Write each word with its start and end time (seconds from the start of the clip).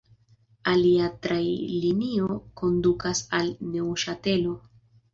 Alia 0.71 1.09
trajnlinio 1.25 2.39
kondukas 2.63 3.25
al 3.41 3.55
Neŭŝatelo. 3.71 4.61